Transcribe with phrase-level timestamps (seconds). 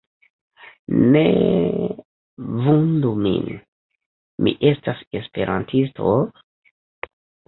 [1.15, 1.89] Neeee
[2.67, 3.45] vundu min,
[4.47, 6.15] mi estas Esperantisto...